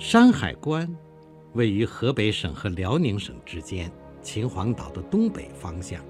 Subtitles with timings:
[0.00, 0.88] 山海关
[1.52, 3.92] 位于河北省和辽宁省之间，
[4.22, 6.00] 秦皇岛的东北方向。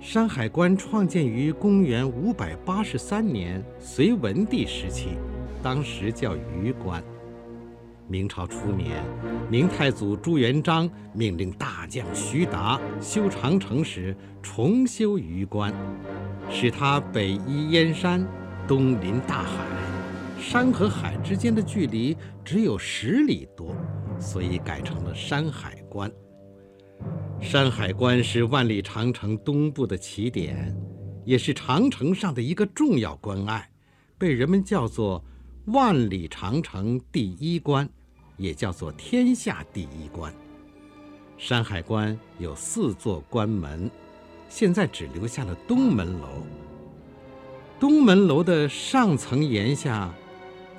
[0.00, 5.16] 山海关创建于公元五百八十三年隋文帝时期，
[5.62, 7.02] 当时叫榆关。
[8.06, 9.02] 明朝初年，
[9.48, 15.72] 明太祖朱元璋命令大将徐达修长城时，重修榆关，
[16.50, 18.22] 使它北依燕山，
[18.68, 19.79] 东临大海。
[20.40, 23.76] 山和海之间的距离只有十里多，
[24.18, 26.10] 所以改成了山海关。
[27.40, 30.74] 山海关是万里长城东部的起点，
[31.24, 33.68] 也是长城上的一个重要关隘，
[34.18, 35.22] 被人们叫做
[35.68, 37.88] “万里长城第一关”，
[38.38, 40.34] 也叫做“天下第一关”。
[41.36, 43.90] 山海关有四座关门，
[44.48, 46.28] 现在只留下了东门楼。
[47.78, 50.12] 东门楼的上层檐下。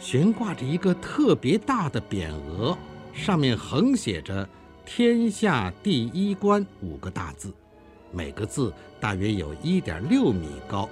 [0.01, 2.76] 悬挂着一个特别大的匾额，
[3.13, 4.49] 上面横写着
[4.84, 7.53] “天下第一关”五个大字，
[8.11, 10.89] 每个字大约有一点六米高，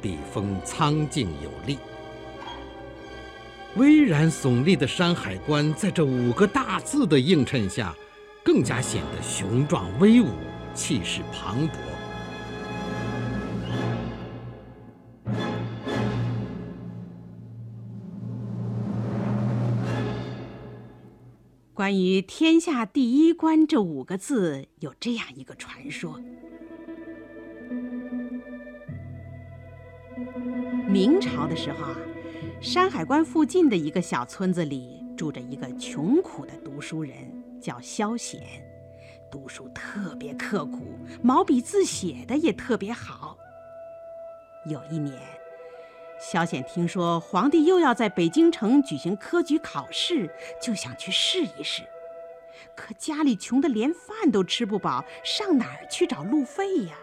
[0.00, 1.78] 笔锋苍劲有力。
[3.76, 7.94] 巍然耸立的山海关，在这五个大字的映衬下，
[8.42, 10.30] 更加显得雄壮威武，
[10.72, 11.97] 气势磅礴。
[21.78, 26.20] 关于“天下第一关”这五个字，有这样一个传说：
[30.88, 31.96] 明朝的时候啊，
[32.60, 37.14] 山海关附近的一个小村子里住着一个穷苦的读书人，
[37.60, 38.42] 叫萧显，
[39.30, 43.38] 读书特别刻苦，毛笔字写的也特别好。
[44.68, 45.16] 有一年，
[46.20, 50.28] 萧显听说皇帝又要在北京城举行科举考试，
[50.60, 51.82] 就想去试一试。
[52.76, 56.94] 可家里穷得连饭都吃不饱，上哪儿去找路费呀？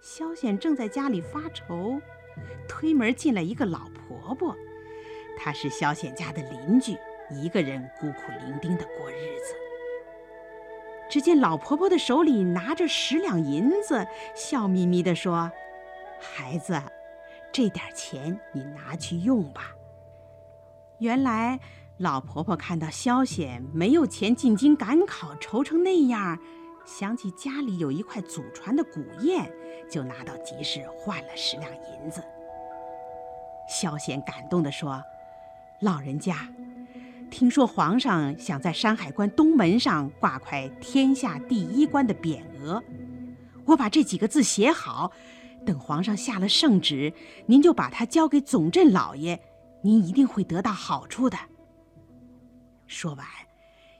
[0.00, 2.00] 萧显正在家里发愁，
[2.68, 4.54] 推门进来一个老婆婆，
[5.36, 6.96] 她是萧显家的邻居，
[7.30, 9.54] 一个人孤苦伶仃的过日子。
[11.10, 15.50] 只见老婆婆的手里拿着十两银子，笑眯眯地说
[16.20, 16.80] ：“孩子。”
[17.54, 19.70] 这点钱你拿去用吧。
[20.98, 21.60] 原来
[21.98, 26.36] 老婆婆看到萧显没有钱进京赶考，愁成那样，
[26.84, 29.48] 想起家里有一块祖传的古砚，
[29.88, 32.20] 就拿到集市换了十两银子。
[33.68, 35.00] 萧显感动地说
[35.78, 36.48] ：“老人家，
[37.30, 42.82] 听说皇上想在山海关东门上挂块‘天下第一关’的匾额，
[43.64, 45.12] 我把这几个字写好。”
[45.64, 47.12] 等皇上下了圣旨，
[47.46, 49.42] 您就把它交给总镇老爷，
[49.82, 51.38] 您一定会得到好处的。
[52.86, 53.26] 说完，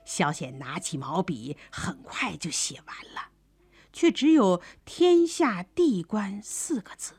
[0.05, 3.29] 萧显拿起毛笔，很快就写完了，
[3.91, 7.13] 却只有“天下地官”四个字。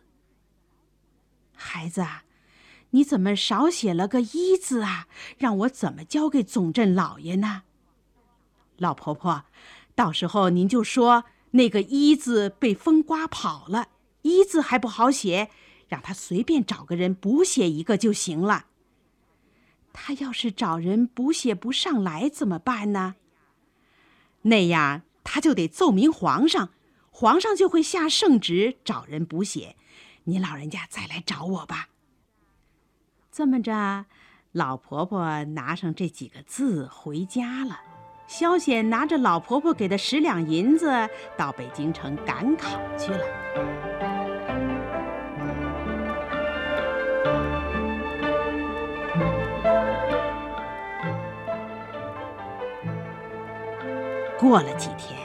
[1.52, 2.24] 孩子啊，
[2.90, 5.08] 你怎么少写了个“一”字啊？
[5.36, 7.64] 让我怎么交给总镇老爷呢？
[8.76, 9.46] 老婆婆，
[9.94, 13.88] 到时候您就说那个“一”字被风刮跑了。
[14.26, 15.50] 一字还不好写，
[15.88, 18.66] 让他随便找个人补写一个就行了。
[19.92, 23.14] 他要是找人补写不上来怎么办呢？
[24.42, 26.70] 那样他就得奏明皇上，
[27.10, 29.76] 皇上就会下圣旨找人补写。
[30.24, 31.88] 你老人家再来找我吧。
[33.32, 34.06] 这么着，
[34.52, 37.80] 老婆婆拿上这几个字回家了。
[38.26, 44.05] 萧显拿着老婆婆给的十两银子，到北京城赶考去了。
[54.48, 55.18] 过了几天，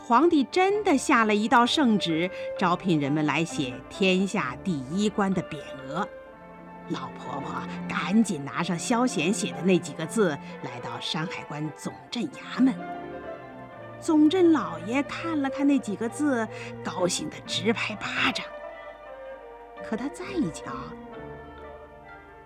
[0.00, 6.08] 皇帝真的下了一道圣旨，招聘人们来写“天下第一关”的匾额。
[6.88, 10.30] 老婆婆赶紧拿上萧显写的那几个字，
[10.62, 12.74] 来到山海关总镇衙门。
[14.00, 16.48] 总镇老爷看了看那几个字，
[16.82, 18.46] 高兴得直拍巴掌。
[19.86, 20.72] 可他再一瞧，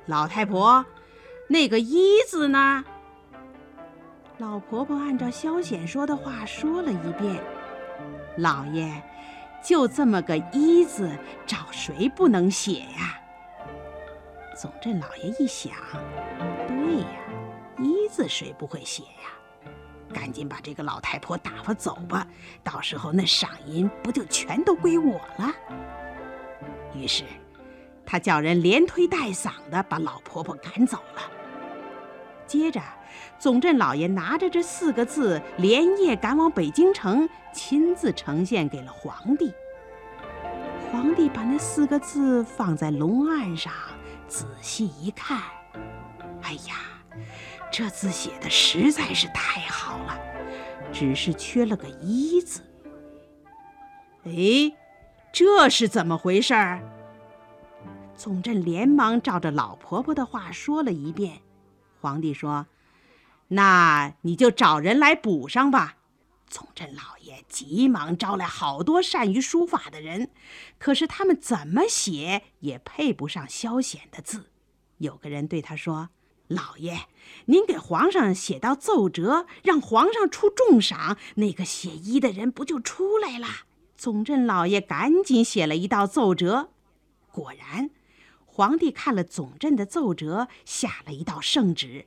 [0.06, 0.84] 老太婆，
[1.46, 2.84] 那个“一”字呢？
[4.40, 7.44] 老婆婆按照萧显说的话说了一遍
[8.38, 8.90] ：“老爷，
[9.62, 11.10] 就这么个‘一’字，
[11.46, 13.20] 找谁不能写呀？”
[14.56, 15.74] 总镇老爷一想，
[16.66, 17.06] 对呀
[17.84, 19.70] ，“一”字谁不会写呀？
[20.10, 22.26] 赶紧把这个老太婆打发走吧，
[22.64, 25.52] 到时候那赏银不就全都归我了？
[26.94, 27.24] 于是，
[28.06, 31.39] 他叫人连推带搡的把老婆婆赶走了。
[32.50, 32.82] 接着，
[33.38, 39.52] 总镇老爷拿着这四个字，连夜赶往北京城，亲自呈现给了皇帝。
[40.90, 43.72] 皇帝把那四个字放在龙案上，
[44.26, 45.40] 仔细一看，
[46.42, 46.74] 哎呀，
[47.70, 50.18] 这字写的实在是太好了，
[50.92, 52.62] 只是缺了个“一”字。
[54.24, 54.74] 哎，
[55.32, 56.82] 这是怎么回事儿？
[58.16, 61.40] 总镇连忙照着老婆婆的话说了一遍。
[62.00, 62.66] 皇帝说
[63.48, 65.96] ：“那你就找人来补上吧。”
[66.48, 70.30] 总镇老爷急忙招来好多善于书法的人，
[70.78, 74.50] 可是他们怎么写也配不上萧显的字。
[74.98, 76.08] 有个人对他说
[76.48, 77.06] ：“老爷，
[77.44, 83.46] 您给皇上写道奏折，让皇上出重赏，那个写一的人不就出来了？”
[83.96, 86.70] 总镇老爷赶紧写了一道奏折，
[87.30, 87.90] 果然，
[88.60, 92.04] 皇帝看了总镇的奏折，下了一道圣旨。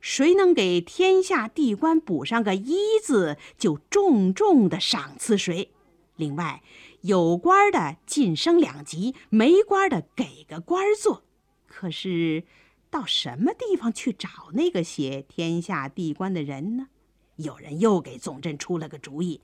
[0.00, 5.70] 谁能给天下地官补上个一字，就重重的赏赐谁。
[6.16, 6.60] 另外，
[7.02, 11.22] 有官的晋升两级，没官的给个官做。
[11.68, 12.42] 可是，
[12.90, 16.88] 到什么地方去找那个写天下地官的人呢？
[17.36, 19.40] 有人又给总镇出了个主意：“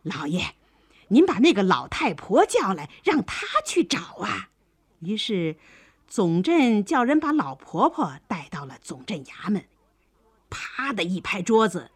[0.00, 0.54] 老爷，
[1.08, 4.52] 您把那个老太婆叫来，让她去找啊。”
[5.00, 5.56] 于是，
[6.06, 9.64] 总镇叫人把老婆婆带到了总镇衙门。
[10.48, 11.90] 啪的一拍桌子，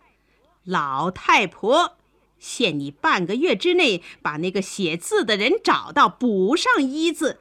[0.64, 1.97] 老太婆，
[2.38, 7.41] 限你半个月之内把那个写字的人找到，补上一字，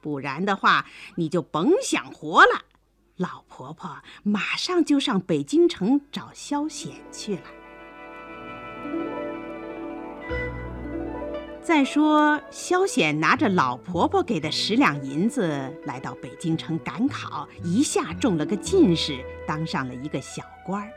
[0.00, 0.86] 不然的话，
[1.16, 2.64] 你就甭想活了。
[3.16, 7.63] 老婆婆马上就上北京城找萧显去了。
[11.64, 20.90] 再说，萧显拿着老婆婆给的十两银子来到北京城赶考，一下中了个进士，当上了一个小官儿。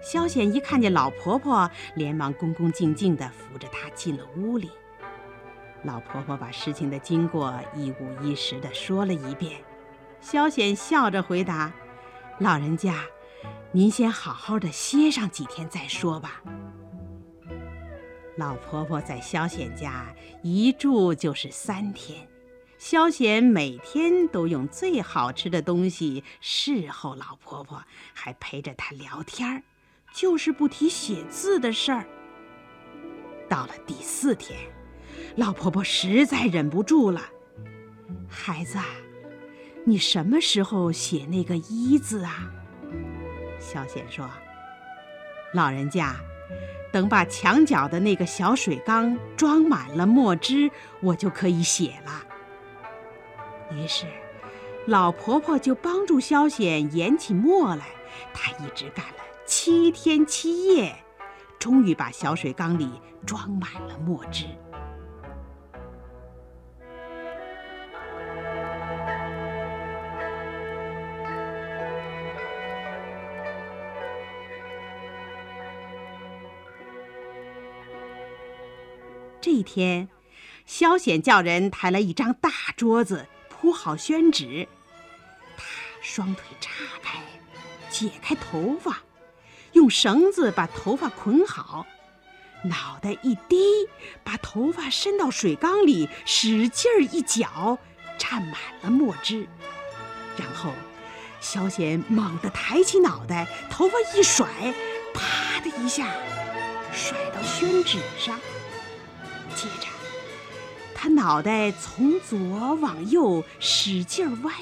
[0.00, 4.70] 萧显一看见老婆婆，连忙恭恭敬敬地扶着她进了屋里。
[5.82, 9.60] 老婆婆把事情的经过一五一十地说了一遍。
[10.22, 11.70] 萧显笑着回答
[12.40, 12.94] ：“老人家，
[13.72, 16.40] 您先好好的歇上几天再说吧。”
[18.36, 22.26] 老婆婆在萧显家一住就是三天，
[22.78, 27.80] 萧显每天都用最好吃的东西侍候老婆婆，
[28.12, 29.62] 还陪着她聊天儿，
[30.12, 32.04] 就是不提写字的事儿。
[33.48, 34.58] 到了第四天，
[35.36, 37.22] 老婆婆实在忍不住了
[38.28, 38.78] ：“孩子，
[39.84, 42.50] 你什么时候写那个一字啊？”
[43.60, 44.28] 萧显说
[45.54, 46.16] ：“老人家。”
[46.94, 50.70] 等把墙角的那个小水缸装满了墨汁，
[51.00, 52.22] 我就可以写了。
[53.72, 54.06] 于是，
[54.86, 57.86] 老婆婆就帮助萧显研起墨来。
[58.32, 59.14] 她一直干了
[59.44, 60.94] 七天七夜，
[61.58, 62.88] 终于把小水缸里
[63.26, 64.44] 装满了墨汁。
[79.44, 80.08] 这一天，
[80.64, 84.66] 萧显叫人抬来一张大桌子，铺好宣纸。
[85.58, 85.64] 他
[86.00, 86.70] 双腿叉
[87.02, 87.18] 开，
[87.90, 89.02] 解开头发，
[89.72, 91.84] 用绳子把头发捆好，
[92.64, 93.86] 脑袋一低，
[94.22, 97.78] 把头发伸到水缸里，使劲儿一搅，
[98.18, 99.46] 蘸满了墨汁。
[100.38, 100.72] 然后，
[101.42, 104.48] 萧显猛地抬起脑袋，头发一甩，
[105.12, 106.06] 啪的一下，
[106.94, 108.40] 甩到宣纸上。
[109.54, 109.86] 接着，
[110.94, 114.52] 他脑袋从左往右使劲歪，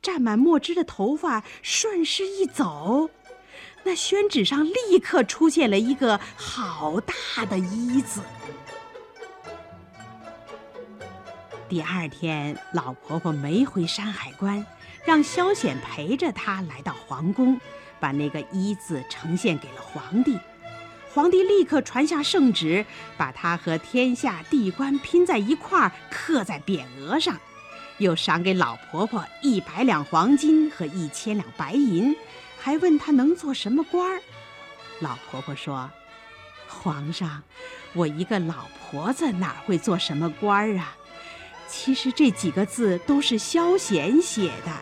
[0.00, 3.10] 沾满墨汁的头发顺势一走，
[3.84, 8.20] 那宣纸上立刻出现了一个好大的“一”字。
[11.68, 14.66] 第二天，老婆婆没回山海关，
[15.06, 17.58] 让萧显陪着她来到皇宫，
[17.98, 20.38] 把那个“一”字呈现给了皇帝。
[21.14, 22.86] 皇帝立刻传下圣旨，
[23.18, 27.38] 把他和天下地官拼在一块儿，刻在匾额上，
[27.98, 32.16] 又赏给老婆婆一百两黄金和一千两白银，
[32.58, 34.22] 还问他能做什么官儿。
[35.00, 35.90] 老婆婆说
[36.66, 37.42] ：“皇上，
[37.92, 40.96] 我一个老婆子哪会做什么官儿啊？
[41.68, 44.72] 其实这几个字都是萧显写的。”